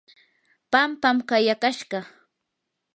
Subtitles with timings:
[0.71, 1.99] pampam kayakashqa.